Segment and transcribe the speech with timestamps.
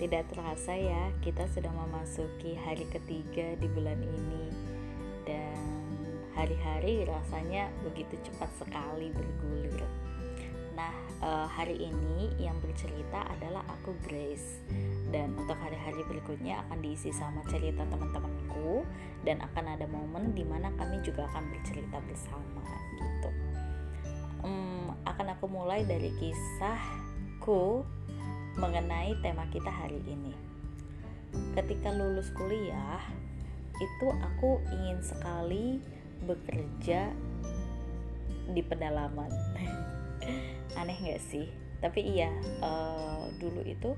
[0.00, 4.48] Tidak terasa ya, kita sudah memasuki hari ketiga di bulan ini
[5.28, 5.60] dan
[6.32, 9.76] hari-hari rasanya begitu cepat sekali bergulir.
[10.72, 10.88] Nah,
[11.20, 14.64] eh, hari ini yang bercerita adalah aku Grace
[15.12, 18.88] dan untuk hari-hari berikutnya akan diisi sama cerita teman-temanku
[19.28, 22.64] dan akan ada momen di mana kami juga akan bercerita bersama
[22.96, 23.30] gitu.
[24.48, 27.84] Hmm, akan aku mulai dari kisahku
[28.60, 30.36] mengenai tema kita hari ini.
[31.56, 33.00] Ketika lulus kuliah,
[33.80, 35.80] itu aku ingin sekali
[36.28, 37.08] bekerja
[38.52, 39.32] di pedalaman.
[40.80, 41.48] Aneh nggak sih?
[41.80, 42.28] Tapi iya,
[42.60, 43.96] eh, dulu itu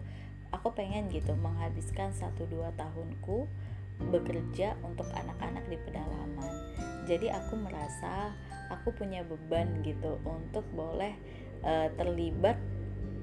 [0.54, 3.50] aku pengen gitu menghabiskan 1-2 tahunku
[4.14, 6.54] bekerja untuk anak-anak di pedalaman.
[7.10, 8.30] Jadi aku merasa
[8.70, 11.18] aku punya beban gitu untuk boleh
[11.66, 12.62] eh, terlibat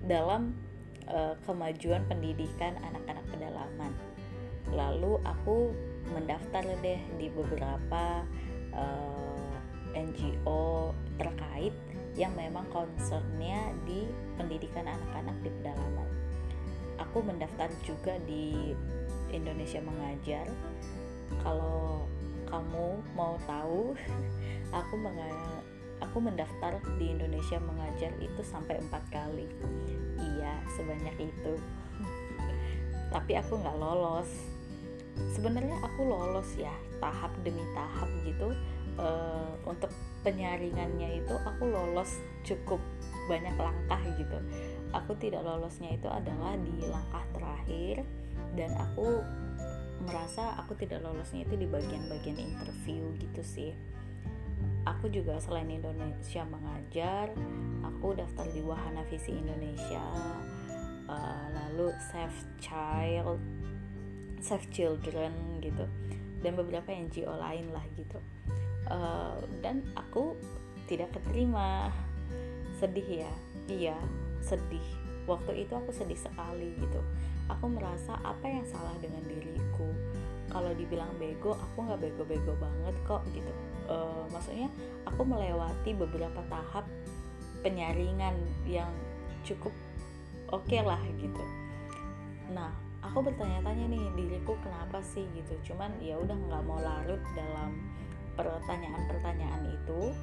[0.03, 0.67] dalam
[1.09, 3.91] eh, kemajuan pendidikan anak-anak pedalaman.
[4.69, 5.73] Lalu aku
[6.13, 8.23] mendaftar deh di beberapa
[8.73, 9.53] eh,
[9.97, 11.73] NGO terkait
[12.17, 14.05] yang memang concernnya di
[14.37, 16.09] pendidikan anak-anak di pedalaman.
[16.99, 18.75] Aku mendaftar juga di
[19.31, 20.45] Indonesia Mengajar.
[21.41, 22.05] Kalau
[22.49, 23.95] kamu mau tahu,
[24.79, 24.93] aku
[26.01, 29.47] aku mendaftar di Indonesia Mengajar itu sampai empat kali.
[30.19, 31.53] Iya, sebanyak itu.
[33.09, 34.29] Tapi aku nggak lolos.
[35.35, 36.71] Sebenarnya aku lolos ya,
[37.03, 38.55] tahap demi tahap gitu.
[38.99, 39.91] Eh, untuk
[40.27, 42.83] penyaringannya itu aku lolos cukup
[43.31, 44.37] banyak langkah gitu.
[44.91, 48.01] Aku tidak lolosnya itu adalah di langkah terakhir
[48.57, 49.21] dan aku
[50.03, 53.71] merasa aku tidak lolosnya itu di bagian-bagian interview gitu sih.
[54.87, 57.31] Aku juga selain Indonesia mengajar,
[57.83, 60.03] aku daftar di Wahana Visi Indonesia,
[61.07, 63.39] eh, lalu Save Child,
[64.39, 65.83] Save Children gitu,
[66.39, 68.19] dan beberapa NGO lain lah gitu.
[68.89, 70.39] Eh, dan aku
[70.87, 71.91] tidak keterima,
[72.79, 73.33] sedih ya,
[73.67, 73.97] iya
[74.43, 74.83] sedih.
[75.29, 77.01] Waktu itu aku sedih sekali gitu.
[77.49, 79.89] Aku merasa apa yang salah dengan diriku.
[80.49, 83.53] Kalau dibilang bego, aku nggak bego-bego banget kok gitu.
[83.89, 84.69] Eh, maksudnya
[85.09, 86.85] aku melewati beberapa tahap
[87.65, 88.37] penyaringan
[88.69, 88.93] yang
[89.41, 89.73] cukup
[90.53, 91.43] oke lah gitu.
[92.53, 92.69] Nah,
[93.01, 95.73] aku bertanya-tanya nih diriku kenapa sih gitu.
[95.73, 97.81] Cuman ya udah nggak mau larut dalam
[98.37, 100.13] pertanyaan-pertanyaan itu.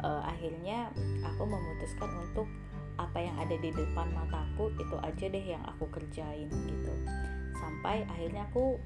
[0.00, 0.94] Eh, akhirnya
[1.26, 2.46] aku memutuskan untuk
[2.94, 6.94] apa yang ada di depan mataku itu aja deh yang aku kerjain gitu.
[7.58, 8.78] Sampai akhirnya aku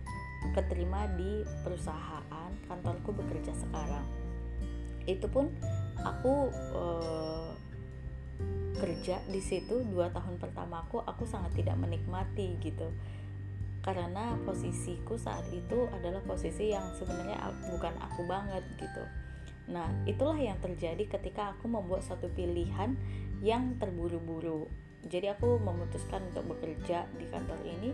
[0.53, 4.05] keterima di perusahaan kantorku bekerja sekarang.
[5.09, 5.49] Itu pun
[6.05, 7.53] aku eh,
[8.75, 12.93] kerja di situ dua tahun pertamaku aku sangat tidak menikmati gitu.
[13.85, 19.05] Karena posisiku saat itu adalah posisi yang sebenarnya bukan aku banget gitu.
[19.69, 22.97] Nah itulah yang terjadi ketika aku membuat satu pilihan
[23.45, 24.69] yang terburu-buru.
[25.05, 27.93] Jadi aku memutuskan untuk bekerja di kantor ini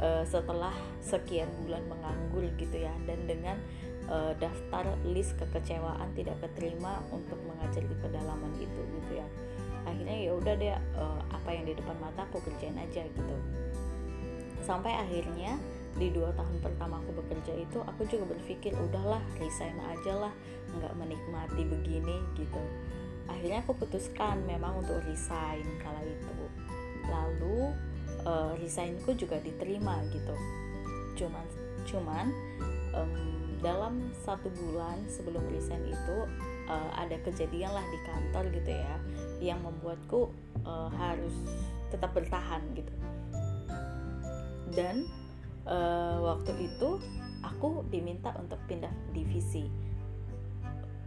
[0.00, 3.56] eh, setelah sekian bulan menganggur gitu ya dan dengan
[4.08, 9.28] eh, daftar list kekecewaan tidak keterima untuk mengajar di pedalaman itu gitu ya.
[9.86, 13.36] Akhirnya ya udah deh eh, apa yang di depan mata aku kerjain aja gitu.
[14.66, 15.56] Sampai akhirnya
[15.96, 20.34] di dua tahun pertama aku bekerja itu aku juga berpikir udahlah resign aja lah
[20.76, 22.60] nggak menikmati begini gitu.
[23.26, 26.36] Akhirnya aku putuskan memang untuk resign kala itu.
[27.06, 27.72] Lalu
[28.26, 30.34] eh, resignku juga diterima gitu.
[31.16, 31.46] Cuman
[31.86, 32.26] cuman
[32.92, 33.12] em,
[33.62, 36.16] dalam satu bulan sebelum resign itu
[36.68, 38.96] eh, ada kejadian lah di kantor gitu ya
[39.40, 40.30] yang membuatku
[40.66, 41.34] eh, harus
[41.88, 42.92] tetap bertahan gitu.
[44.74, 45.06] Dan
[45.64, 47.00] eh, waktu itu
[47.46, 49.70] aku diminta untuk pindah divisi.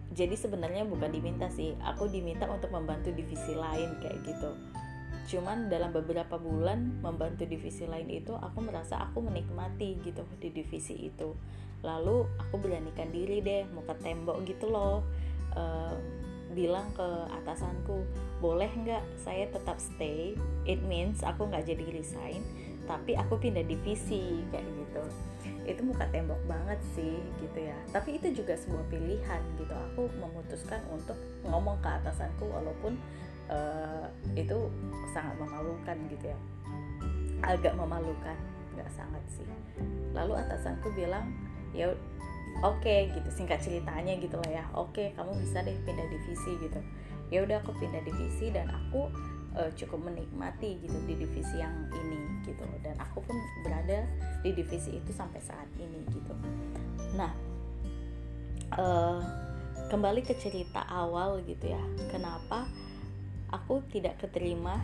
[0.10, 4.52] Jadi sebenarnya bukan diminta sih aku diminta untuk membantu divisi lain kayak gitu
[5.30, 10.98] cuman dalam beberapa bulan membantu divisi lain itu aku merasa aku menikmati gitu di divisi
[11.06, 11.38] itu.
[11.86, 15.06] Lalu aku beranikan diri deh mau ke tembok gitu loh.
[15.54, 15.96] Eh,
[16.58, 18.10] bilang ke atasanku
[18.42, 20.34] boleh nggak saya tetap stay?
[20.66, 22.42] It means aku nggak jadi resign
[22.90, 25.04] tapi aku pindah divisi kayak gitu.
[25.70, 27.78] Itu muka tembok banget sih gitu ya.
[27.94, 29.70] Tapi itu juga sebuah pilihan gitu.
[29.94, 31.14] Aku memutuskan untuk
[31.46, 32.98] ngomong ke atasanku walaupun
[33.50, 34.08] uh,
[34.38, 34.58] itu
[35.12, 36.38] sangat memalukan gitu ya.
[37.44, 38.38] Agak memalukan
[38.78, 39.46] nggak sangat sih.
[40.14, 41.34] Lalu atasanku bilang
[41.76, 41.94] ya
[42.66, 44.66] oke okay, gitu singkat ceritanya gitu lah ya.
[44.78, 46.80] Oke okay, kamu bisa deh pindah divisi gitu.
[47.30, 49.10] Ya udah aku pindah divisi dan aku
[49.54, 52.64] uh, cukup menikmati gitu di divisi yang ini gitu.
[52.82, 53.36] Dan aku pun
[53.66, 54.06] berada
[54.46, 56.34] di divisi itu sampai saat ini gitu.
[57.18, 57.32] Nah
[58.78, 59.22] uh,
[59.90, 61.82] kembali ke cerita awal gitu ya.
[62.14, 62.70] Kenapa
[63.54, 64.78] aku tidak keterima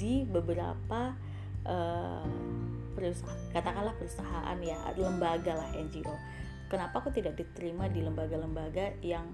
[0.00, 1.12] di beberapa
[1.68, 2.28] uh,
[2.96, 6.14] perusahaan katakanlah perusahaan ya lembaga lah NGO
[6.70, 9.26] kenapa aku tidak diterima di lembaga-lembaga yang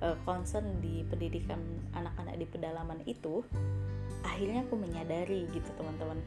[0.00, 1.60] uh, concern di pendidikan
[1.92, 3.44] anak-anak di pedalaman itu?
[4.26, 6.18] Akhirnya aku menyadari gitu teman-teman.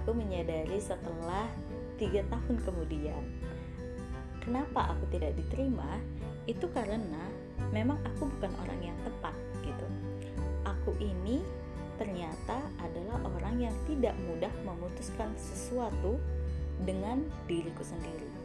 [0.00, 1.46] Aku menyadari setelah
[2.00, 3.22] tiga tahun kemudian
[4.42, 6.00] kenapa aku tidak diterima?
[6.48, 7.30] Itu karena
[7.70, 9.36] memang aku bukan orang yang tepat
[10.84, 11.40] aku ini
[11.96, 16.20] ternyata adalah orang yang tidak mudah memutuskan sesuatu
[16.84, 18.44] dengan diriku sendiri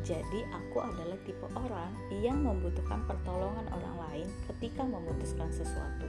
[0.00, 1.92] jadi aku adalah tipe orang
[2.24, 6.08] yang membutuhkan pertolongan orang lain ketika memutuskan sesuatu.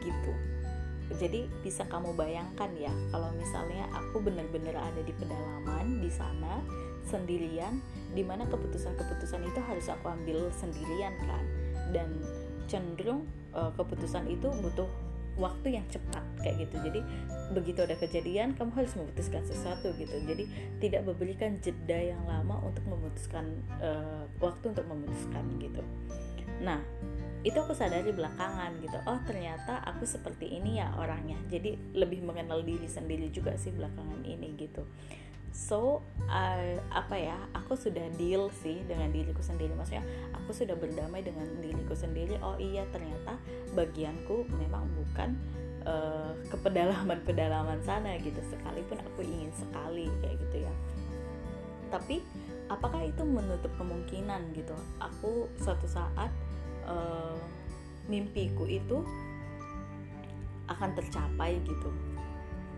[0.00, 0.32] Gitu.
[1.14, 6.64] Jadi bisa kamu bayangkan ya kalau misalnya aku benar-benar ada di pedalaman di sana
[7.04, 7.78] sendirian
[8.16, 11.44] di mana keputusan-keputusan itu harus aku ambil sendirian kan
[11.92, 12.08] dan
[12.64, 14.86] cenderung uh, keputusan itu butuh
[15.34, 16.76] waktu yang cepat kayak gitu.
[16.90, 17.00] Jadi
[17.50, 20.14] begitu ada kejadian kamu harus memutuskan sesuatu gitu.
[20.26, 20.44] Jadi
[20.78, 23.46] tidak memberikan jeda yang lama untuk memutuskan
[23.82, 25.82] uh, waktu untuk memutuskan gitu.
[26.62, 26.78] Nah
[27.44, 28.96] itu aku sadari belakangan gitu.
[29.04, 31.36] Oh ternyata aku seperti ini ya orangnya.
[31.50, 34.86] Jadi lebih mengenal diri sendiri juga sih belakangan ini gitu
[35.54, 39.70] so uh, apa ya aku sudah deal sih dengan diriku sendiri.
[39.78, 40.02] Maksudnya
[40.34, 42.42] aku sudah berdamai dengan diriku sendiri.
[42.42, 43.38] Oh iya ternyata
[43.72, 45.38] bagianku memang bukan
[45.86, 48.42] uh, ke pedalaman-pedalaman sana gitu.
[48.50, 50.74] Sekalipun aku ingin sekali kayak gitu ya.
[51.94, 52.18] Tapi
[52.66, 54.74] apakah itu menutup kemungkinan gitu?
[54.98, 56.34] Aku suatu saat
[56.82, 57.38] uh,
[58.10, 59.06] mimpiku itu
[60.66, 61.94] akan tercapai gitu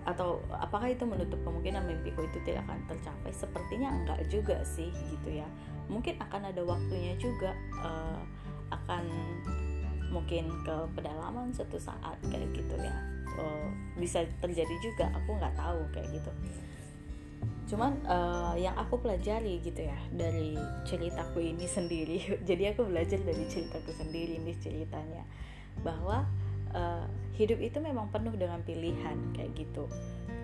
[0.07, 3.31] atau apakah itu menutup kemungkinan mimpiku itu tidak akan tercapai?
[3.35, 5.49] Sepertinya enggak juga sih gitu ya.
[5.91, 7.51] Mungkin akan ada waktunya juga
[7.83, 8.23] uh,
[8.71, 9.05] akan
[10.15, 12.95] mungkin ke pedalaman suatu saat kayak gitu ya.
[13.37, 13.69] Uh,
[13.99, 16.31] bisa terjadi juga aku nggak tahu kayak gitu.
[17.67, 20.55] Cuman uh, yang aku pelajari gitu ya dari
[20.87, 22.19] ceritaku ini sendiri.
[22.49, 25.27] Jadi aku belajar dari ceritaku sendiri ini ceritanya.
[25.83, 26.23] Bahwa
[26.77, 29.89] uh, hidup itu memang penuh dengan pilihan kayak gitu.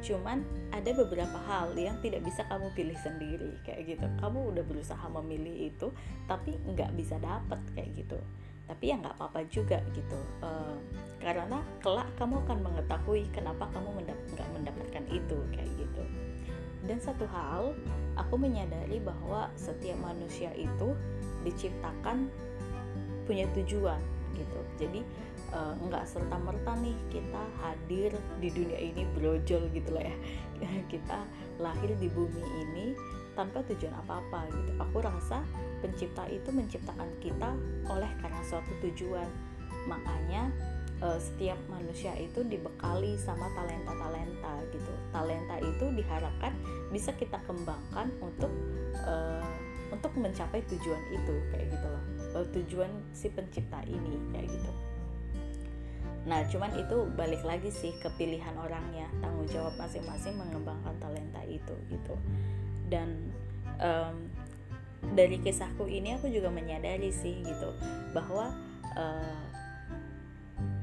[0.02, 0.42] Cuman
[0.74, 4.06] ada beberapa hal yang tidak bisa kamu pilih sendiri kayak gitu.
[4.18, 5.92] Kamu udah berusaha memilih itu
[6.26, 8.18] tapi nggak bisa dapet kayak gitu.
[8.66, 10.18] Tapi ya nggak apa-apa juga gitu.
[10.42, 10.76] Uh,
[11.22, 16.02] karena kelak kamu akan mengetahui kenapa kamu mendap nggak mendapatkan itu kayak gitu.
[16.82, 17.78] Dan satu hal
[18.18, 20.98] aku menyadari bahwa setiap manusia itu
[21.46, 22.26] diciptakan
[23.22, 24.02] punya tujuan
[24.34, 24.60] gitu.
[24.82, 25.00] Jadi
[25.52, 28.10] uh, nggak serta merta nih kita hadir
[28.40, 30.16] di dunia ini brojol gitu lah ya.
[30.92, 31.18] Kita
[31.60, 32.86] lahir di bumi ini
[33.36, 34.70] tanpa tujuan apa-apa gitu.
[34.80, 35.44] Aku rasa
[35.80, 37.56] pencipta itu menciptakan kita
[37.88, 39.26] oleh karena suatu tujuan.
[39.88, 40.52] Makanya
[41.02, 44.92] uh, setiap manusia itu dibekali sama talenta-talenta gitu.
[45.10, 46.52] Talenta itu diharapkan
[46.92, 48.52] bisa kita kembangkan untuk
[49.02, 49.44] uh,
[49.92, 52.04] untuk mencapai tujuan itu kayak gitu loh.
[52.52, 54.72] Tujuan si pencipta ini kayak gitu
[56.22, 61.74] Nah, cuman itu balik lagi sih ke pilihan orangnya, tanggung jawab masing-masing mengembangkan talenta itu
[61.90, 62.14] gitu.
[62.86, 63.34] Dan
[63.82, 64.30] um,
[65.18, 67.74] dari kisahku ini aku juga menyadari sih gitu
[68.14, 68.54] bahwa
[68.94, 69.42] uh,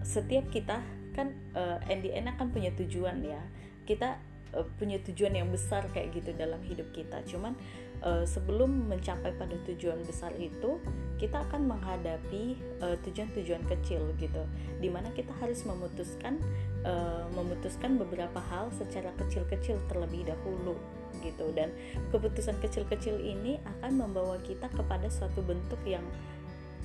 [0.03, 0.83] setiap kita
[1.15, 3.39] kan uh, and the kan punya tujuan ya.
[3.87, 4.19] Kita
[4.51, 7.23] uh, punya tujuan yang besar kayak gitu dalam hidup kita.
[7.23, 7.55] Cuman
[8.03, 10.79] uh, sebelum mencapai pada tujuan besar itu
[11.19, 14.39] kita akan menghadapi eh, tujuan-tujuan kecil gitu.
[14.79, 16.39] Di mana kita harus memutuskan
[16.87, 20.79] uh, memutuskan beberapa hal secara kecil-kecil terlebih dahulu
[21.19, 21.51] gitu.
[21.51, 21.75] Dan
[22.15, 26.07] keputusan kecil-kecil ini akan membawa kita kepada suatu bentuk yang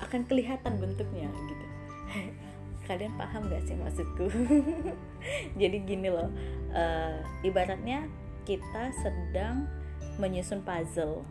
[0.03, 1.65] akan kelihatan bentuknya gitu.
[2.91, 4.27] Kalian paham gak sih maksudku?
[5.63, 6.27] Jadi gini loh
[6.75, 8.03] uh, ibaratnya
[8.43, 9.65] kita sedang
[10.17, 11.23] menyusun puzzle.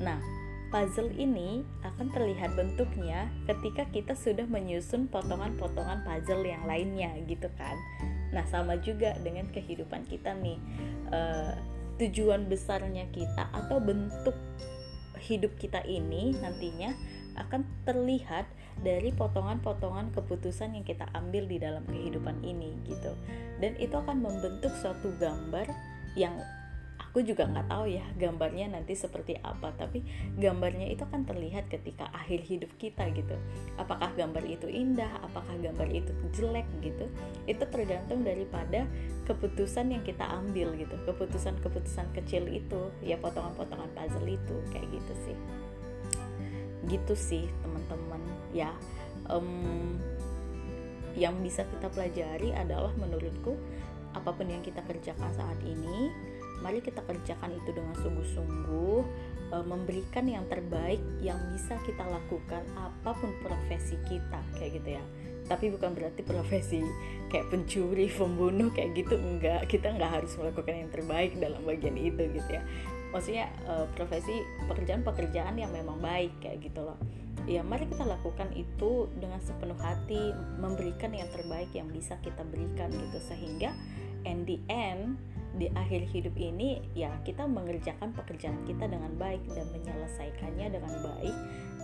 [0.00, 0.20] Nah,
[0.68, 7.76] puzzle ini akan terlihat bentuknya ketika kita sudah menyusun potongan-potongan puzzle yang lainnya gitu kan?
[8.32, 10.60] Nah sama juga dengan kehidupan kita nih.
[11.08, 11.56] Uh,
[11.98, 14.36] tujuan besarnya kita atau bentuk
[15.18, 16.94] hidup kita ini nantinya
[17.34, 18.46] akan terlihat
[18.78, 23.14] dari potongan-potongan keputusan yang kita ambil di dalam kehidupan ini gitu.
[23.58, 25.66] Dan itu akan membentuk suatu gambar
[26.14, 26.38] yang
[27.18, 30.06] aku juga nggak tahu ya gambarnya nanti seperti apa tapi
[30.38, 33.34] gambarnya itu akan terlihat ketika akhir hidup kita gitu.
[33.74, 37.10] Apakah gambar itu indah apakah gambar itu jelek gitu
[37.50, 38.86] itu tergantung daripada
[39.26, 40.94] keputusan yang kita ambil gitu.
[41.10, 45.36] Keputusan-keputusan kecil itu ya potongan-potongan puzzle itu kayak gitu sih.
[46.86, 48.22] Gitu sih teman-teman
[48.54, 48.70] ya.
[49.26, 49.98] Um,
[51.18, 53.58] yang bisa kita pelajari adalah menurutku
[54.14, 56.14] apa pun yang kita kerjakan saat ini
[56.60, 58.98] mari kita kerjakan itu dengan sungguh-sungguh
[59.52, 65.04] e, memberikan yang terbaik yang bisa kita lakukan apa pun profesi kita kayak gitu ya.
[65.48, 66.84] Tapi bukan berarti profesi
[67.32, 69.64] kayak pencuri, pembunuh kayak gitu enggak.
[69.70, 72.62] Kita enggak harus melakukan yang terbaik dalam bagian itu gitu ya.
[73.08, 76.98] Maksudnya e, profesi pekerjaan-pekerjaan yang memang baik kayak gitu loh.
[77.48, 82.92] Ya mari kita lakukan itu dengan sepenuh hati memberikan yang terbaik yang bisa kita berikan
[82.92, 83.16] gitu.
[83.24, 83.72] Sehingga
[84.28, 85.16] and the end
[85.58, 91.36] di akhir hidup ini ya kita mengerjakan pekerjaan kita dengan baik dan menyelesaikannya dengan baik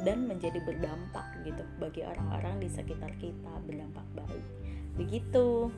[0.07, 4.45] dan menjadi berdampak gitu bagi orang-orang di sekitar kita berdampak baik.
[4.95, 5.75] Begitu.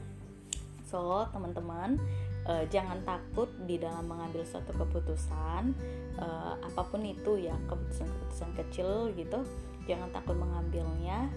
[0.86, 1.98] So teman-teman
[2.46, 5.74] uh, jangan takut di dalam mengambil suatu keputusan
[6.20, 9.42] uh, apa pun itu ya keputusan-keputusan kecil gitu
[9.86, 11.30] jangan takut mengambilnya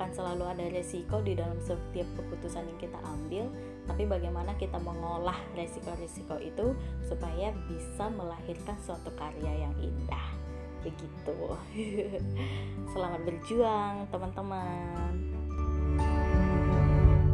[0.00, 3.52] akan selalu ada resiko di dalam setiap keputusan yang kita ambil
[3.84, 6.72] tapi bagaimana kita mengolah resiko-resiko itu
[7.04, 10.24] supaya bisa melahirkan suatu karya yang indah.
[10.80, 11.36] Begitu.
[12.96, 15.12] Selamat berjuang teman-teman.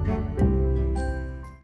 [0.06, 0.45] thank you